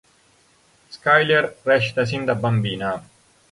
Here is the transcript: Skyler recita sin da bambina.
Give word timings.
Skyler 0.95 1.49
recita 1.69 2.07
sin 2.13 2.25
da 2.27 2.39
bambina. 2.47 2.91